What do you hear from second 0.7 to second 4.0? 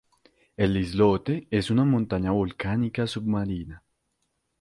islote es una montaña volcánica submarina.